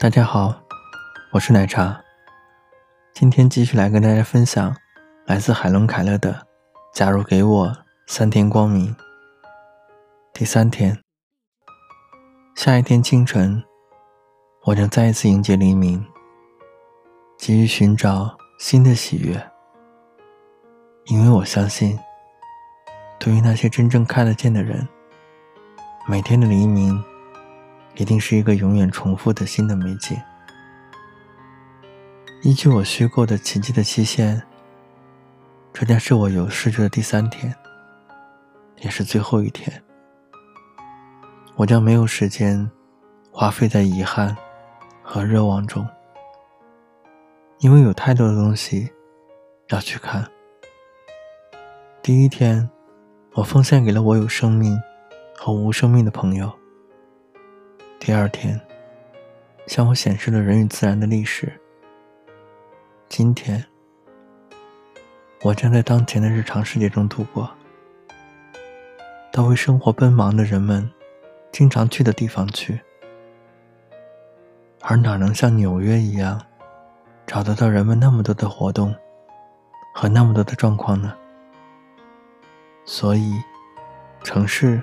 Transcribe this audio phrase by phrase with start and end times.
[0.00, 0.54] 大家好，
[1.30, 2.02] 我是奶茶。
[3.12, 4.74] 今天继续来跟大家分享
[5.26, 6.32] 来自海伦·凯勒的
[6.94, 7.76] 《假如给我
[8.06, 8.96] 三天光明》。
[10.32, 10.98] 第三天，
[12.56, 13.62] 下一天清晨，
[14.64, 16.02] 我将再一次迎接黎明，
[17.36, 19.50] 急于寻找新的喜悦，
[21.08, 22.00] 因为我相信，
[23.18, 24.88] 对于那些真正看得见的人，
[26.08, 27.04] 每天的黎明。
[28.00, 30.18] 一定是一个永远重复的新的美景。
[32.42, 34.42] 依据我虚构的奇迹的期限，
[35.70, 37.54] 这将是我有视觉的第三天，
[38.78, 39.82] 也是最后一天。
[41.56, 42.70] 我将没有时间
[43.30, 44.34] 花费在遗憾
[45.02, 45.86] 和热望中，
[47.58, 48.90] 因为有太多的东西
[49.68, 50.26] 要去看。
[52.00, 52.66] 第一天，
[53.34, 54.80] 我奉献给了我有生命
[55.36, 56.50] 和无生命的朋友。
[58.00, 58.58] 第二天，
[59.66, 61.52] 向我显示了人与自然的历史。
[63.10, 63.62] 今天，
[65.42, 67.50] 我将在当前的日常世界中度过，
[69.30, 70.90] 到为生活奔忙的人们
[71.52, 72.80] 经常去的地方去。
[74.80, 76.40] 而哪能像纽约一样，
[77.26, 78.94] 找得到人们那么多的活动
[79.94, 81.14] 和那么多的状况呢？
[82.86, 83.34] 所以，
[84.24, 84.82] 城市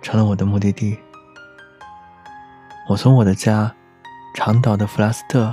[0.00, 0.96] 成了我的目的地。
[2.88, 3.74] 我从我的家，
[4.32, 5.52] 长岛的弗拉斯特，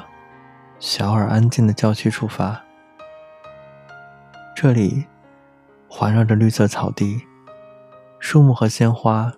[0.77, 2.61] 小而安静的郊区出发。
[4.55, 5.03] 这里
[5.89, 7.19] 环绕着绿色草地、
[8.19, 9.33] 树木和鲜花，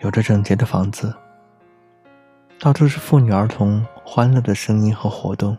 [0.00, 1.14] 有着整洁的房子，
[2.58, 5.56] 到处是妇女儿童欢乐的声音和活动，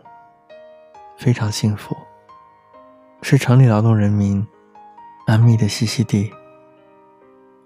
[1.16, 1.96] 非常幸福，
[3.22, 4.46] 是城里劳动人民
[5.26, 6.30] 安谧的栖息地。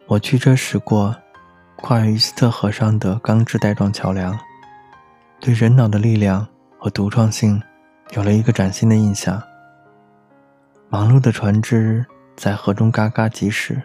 [0.06, 1.12] 我驱车驶过。
[1.86, 4.34] 跨越伊斯特河上的钢制带状桥梁，
[5.38, 7.62] 对人脑的力量和独创性
[8.12, 9.42] 有了一个崭新的印象。
[10.88, 12.02] 忙碌的船只
[12.36, 13.82] 在河中嘎嘎疾驶，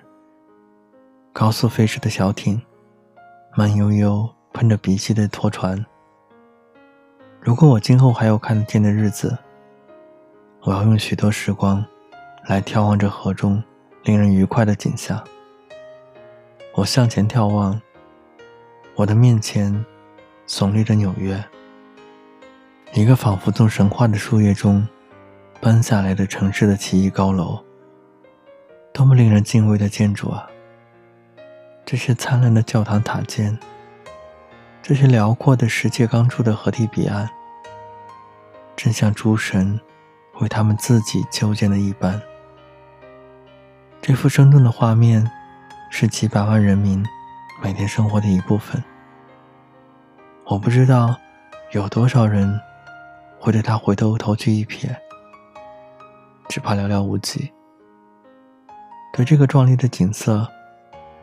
[1.33, 2.61] 高速飞驰的小艇，
[3.57, 5.85] 慢悠悠喷着鼻息的拖船。
[7.41, 9.38] 如果我今后还有看得见的日子，
[10.61, 11.85] 我要用许多时光
[12.45, 13.61] 来眺望这河中
[14.05, 15.21] 令人愉快的景象。
[16.75, 17.77] 我向前眺望，
[18.99, 19.85] 我的面前
[20.45, 21.41] 耸立着纽约，
[22.91, 24.85] 一个仿佛从神话的树叶中
[25.61, 27.63] 搬下来的城市的奇异高楼。
[28.91, 30.45] 多么令人敬畏的建筑啊！
[31.85, 33.57] 这些灿烂的教堂塔尖，
[34.81, 37.29] 这些辽阔的石阶刚出的河堤彼岸，
[38.75, 39.79] 正像诸神
[40.41, 42.21] 为他们自己修建的一般。
[44.01, 45.25] 这幅生动的画面。
[45.91, 47.03] 是几百万人民
[47.61, 48.81] 每天生活的一部分。
[50.45, 51.15] 我不知道
[51.71, 52.59] 有多少人
[53.37, 54.95] 会对他回头头去一瞥，
[56.47, 57.51] 只怕寥寥无几。
[59.13, 60.47] 对这个壮丽的景色，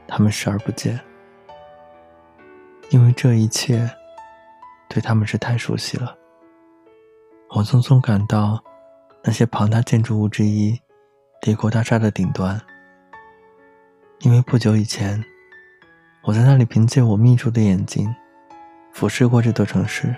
[0.06, 1.00] 他们视而不见，
[2.90, 3.90] 因为这一切
[4.88, 6.14] 对他们是太熟悉了。
[7.50, 8.62] 我匆匆赶到
[9.24, 10.78] 那些庞大建筑物之一——
[11.40, 12.60] 帝国大厦的顶端。
[14.20, 15.22] 因为不久以前，
[16.26, 18.12] 我在那里凭借我眯住的眼睛
[18.92, 20.12] 俯视过这座城市。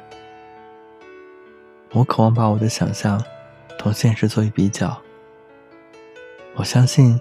[1.92, 3.22] 我渴望把我的想象
[3.78, 4.98] 同现实做一比较。
[6.56, 7.20] 我相信，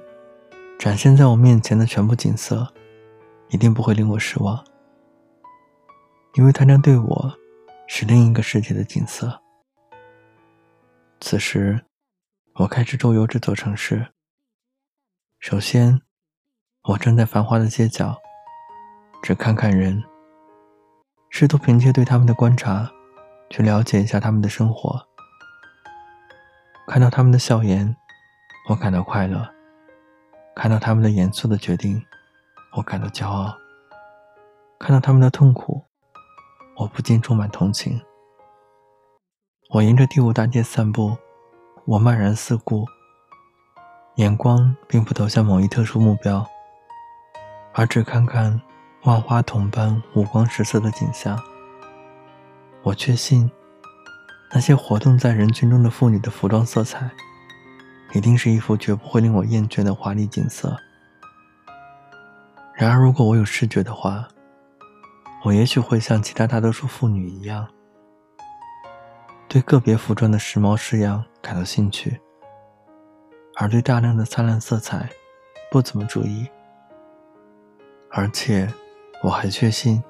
[0.80, 2.66] 展现在我面前的全部景色
[3.50, 4.64] 一定不会令我失望，
[6.36, 7.38] 因为它将对我
[7.88, 9.42] 是另一个世界的景色。
[11.20, 11.82] 此时，
[12.56, 14.08] 我开始周游这座城市。
[15.42, 16.02] 首先。
[16.92, 18.18] 我站在繁华的街角，
[19.22, 20.04] 只看看人，
[21.30, 22.90] 试图凭借对他们的观察，
[23.50, 25.06] 去了解一下他们的生活。
[26.88, 27.96] 看到他们的笑颜，
[28.70, 29.42] 我感到快乐；
[30.56, 32.02] 看到他们的严肃的决定，
[32.78, 33.52] 我感到骄傲；
[34.80, 35.84] 看到他们的痛苦，
[36.78, 38.02] 我不禁充满同情。
[39.72, 41.18] 我沿着第五大街散步，
[41.86, 42.86] 我漫然四顾，
[44.16, 46.48] 眼光并不投向某一特殊目标。
[47.74, 48.62] 而只看看
[49.08, 51.42] 万花筒般五光十色的景象，
[52.84, 53.50] 我确信，
[54.52, 57.10] 那些活动在人群中的妇女的服装色彩，
[58.14, 60.76] 一定是一幅绝不会令我厌倦的华丽景色。
[62.74, 64.28] 然而，如果我有视觉的话，
[65.46, 67.66] 我也许会像其他大多数妇女一样，
[69.48, 72.20] 对个别服装的时髦式样感到兴趣，
[73.56, 75.10] 而对大量的灿烂色彩
[75.72, 76.46] 不怎么注意。
[78.12, 78.70] 而且，
[79.24, 80.02] 我还确信，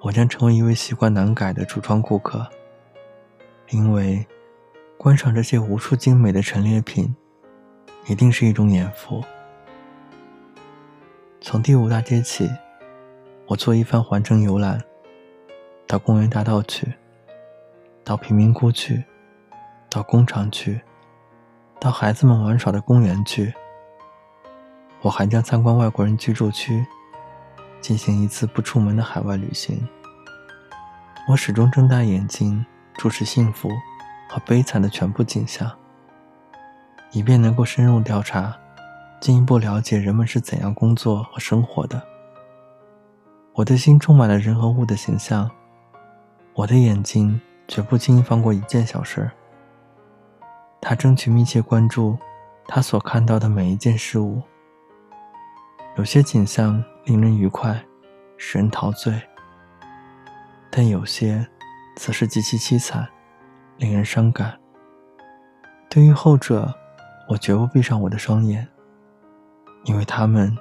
[0.00, 2.48] 我将成为一位习惯难改的橱窗顾客，
[3.70, 4.24] 因为
[4.96, 7.14] 观赏这些无数精美的陈列品，
[8.06, 9.22] 一定是一种眼福。
[11.40, 12.48] 从第五大街起，
[13.46, 14.80] 我做一番环城游览，
[15.86, 16.94] 到公园大道去，
[18.04, 19.04] 到贫民窟去，
[19.90, 20.80] 到工厂去，
[21.80, 23.52] 到孩子们玩耍的公园去。
[25.02, 26.84] 我还将参观外国人居住区，
[27.86, 29.80] 进行一次不出门的海外旅行。
[31.28, 32.66] 我始终睁大眼睛
[32.96, 33.70] 注视幸福
[34.28, 35.70] 和悲惨的全部景象，
[37.12, 38.52] 以便能够深入调查。
[39.20, 42.02] 进一步了解人们是怎样工作和生活的。
[43.52, 45.48] 我的心充满了人和物的形象，
[46.54, 49.30] 我的眼睛绝不轻易放过一件小事。
[50.80, 52.18] 他争取密切关注
[52.66, 54.42] 他所看到的每一件事物。
[55.96, 57.82] 有些景象令人愉快，
[58.36, 59.12] 使人陶醉；
[60.70, 61.46] 但有些
[61.96, 63.08] 则是极其凄惨，
[63.78, 64.58] 令人伤感。
[65.88, 66.74] 对于后者，
[67.28, 68.66] 我绝不闭上我的双眼。
[69.84, 70.52] 因为他们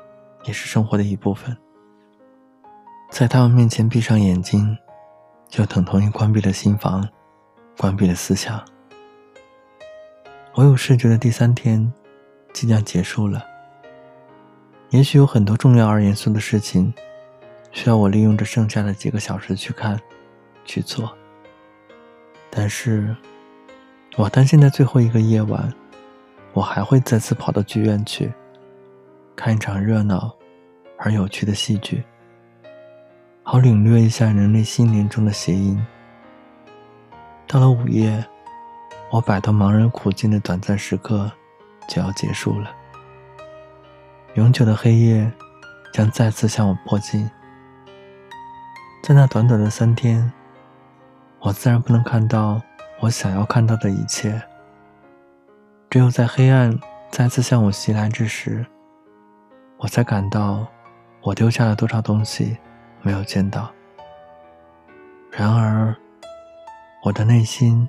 [0.44, 1.58] 也是生活的一部分，
[3.10, 4.78] 在他们面前闭上眼睛，
[5.48, 7.10] 就等同于关闭了心房，
[7.76, 8.64] 关闭了思想。
[10.54, 11.92] 我有视觉的第三天
[12.54, 13.44] 即将结束了，
[14.96, 16.94] 也许有很多重要而严肃的事情，
[17.74, 20.00] 需要我利用这剩下的几个小时去看、
[20.64, 21.14] 去做。
[22.50, 23.14] 但是，
[24.16, 25.70] 我担心在最后一个夜晚，
[26.54, 28.32] 我还会再次跑到剧院去。
[29.36, 30.34] 看一场热闹
[30.98, 32.02] 而有趣的戏剧，
[33.44, 35.78] 好领略一下人类心灵中的谐音。
[37.46, 38.26] 到了午夜，
[39.12, 41.30] 我摆脱茫然苦境的短暂时刻
[41.90, 42.72] 就要结束了，
[44.36, 45.32] 永久的黑夜
[45.94, 47.30] 将再次向我迫近。
[49.02, 50.30] 在那短短的三天，
[51.40, 52.62] 我自然不能看到
[53.00, 54.42] 我想要看到的一切，
[55.90, 56.78] 只有在黑暗
[57.10, 58.66] 再次向我袭来之时。
[59.78, 60.68] 我才感到，
[61.22, 62.58] 我丢下了多少东西
[63.02, 63.72] 没有见到。
[65.32, 65.96] 然而，
[67.04, 67.88] 我的内心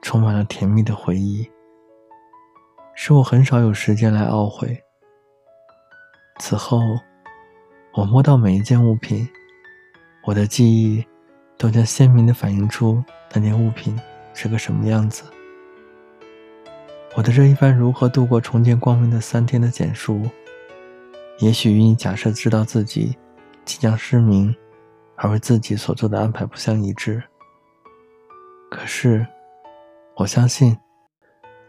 [0.00, 1.50] 充满了甜蜜的回忆，
[2.94, 4.80] 使我很少有时间来懊悔。
[6.38, 6.80] 此后，
[7.92, 9.28] 我摸到每一件物品，
[10.24, 11.04] 我的记忆
[11.56, 13.02] 都将鲜明地反映出
[13.32, 13.98] 那件物品
[14.34, 15.24] 是个什么样子。
[17.16, 20.22] 我的这一番如何度过重见光明的三天的简述。
[21.40, 23.16] 也许与你假设知道自己
[23.64, 24.54] 即将失明，
[25.16, 27.22] 而为自己所做的安排不相一致。
[28.70, 29.26] 可是，
[30.16, 30.76] 我相信，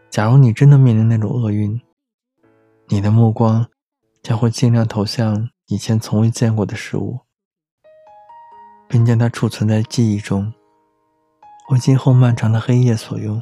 [0.10, 1.80] 假如你真的面临那种厄运，
[2.88, 3.66] 你的目光
[4.22, 7.20] 将会尽量投向以前从未见过的事物，
[8.88, 10.54] 并将它储存在记忆中，
[11.70, 13.42] 为今后漫长的黑夜所用。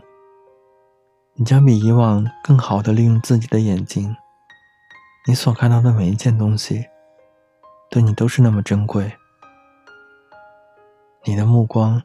[1.33, 4.15] 你将比以往更好地利用自己的眼睛。
[5.27, 6.85] 你所看到的每一件东西，
[7.91, 9.11] 对你都是那么珍贵。
[11.25, 12.01] 你的目光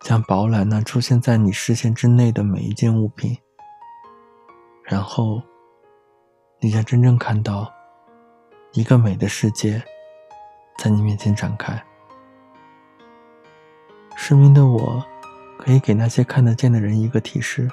[0.00, 3.36] 将饱览那出现在你视线之内的每一件物品，
[4.84, 5.42] 然后，
[6.60, 7.72] 你将真正看到
[8.72, 9.82] 一个美的世界
[10.78, 11.82] 在你面前展开。
[14.16, 15.04] 失明的我，
[15.58, 17.68] 可以给那些看得见的人一个提示：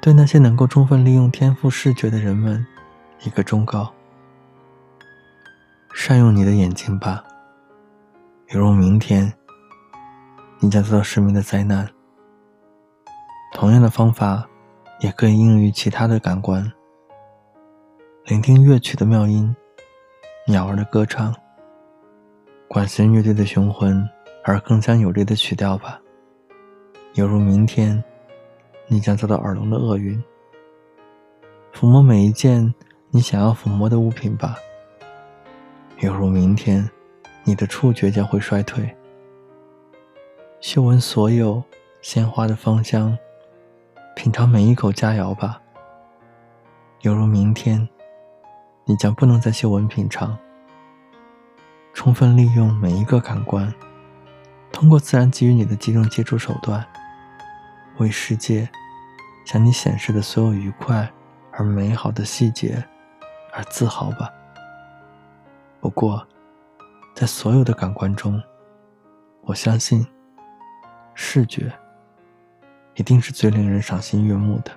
[0.00, 2.64] 对那些能够充分利用天赋视觉的人们。
[3.22, 3.90] 一个忠告：
[5.94, 7.24] 善用你的眼睛吧。
[8.46, 9.32] 比如明天，
[10.58, 11.88] 你将遭到失明的灾难。
[13.52, 14.46] 同样的方法，
[15.00, 16.70] 也可以应用于其他的感官。
[18.26, 19.54] 聆听乐曲的妙音，
[20.46, 21.34] 鸟儿的歌唱，
[22.66, 24.02] 管弦乐队的雄浑
[24.42, 26.00] 而铿锵有力的曲调吧。
[27.16, 28.02] 犹如明天，
[28.86, 30.18] 你将遭到耳聋的厄运。
[31.74, 32.72] 抚摸每一件。
[33.10, 34.56] 你想要抚摸的物品吧，
[36.00, 36.90] 犹如明天，
[37.44, 38.92] 你的触觉将会衰退。
[40.60, 41.62] 嗅闻所有
[42.00, 43.16] 鲜花的芳香，
[44.16, 45.62] 品尝每一口佳肴吧，
[47.02, 47.88] 犹如明天，
[48.84, 50.36] 你将不能再嗅闻品尝。
[51.92, 53.72] 充分利用每一个感官，
[54.72, 56.84] 通过自然给予你的几种接触手段，
[57.98, 58.68] 为世界
[59.44, 61.10] 向你显示的所有愉快
[61.52, 62.84] 而美好的细节。
[63.56, 64.28] 而自豪吧。
[65.80, 66.26] 不过，
[67.14, 68.42] 在所有的感官中，
[69.42, 70.04] 我相信，
[71.14, 71.72] 视觉
[72.96, 74.72] 一定是最令人赏心悦目的。